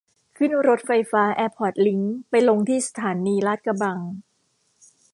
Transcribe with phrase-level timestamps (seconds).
[0.37, 3.97] ขึ้นรถไฟฟ้าแอร์พอร์ตลิงก์ไปลงที่สถานีลาดกระบัง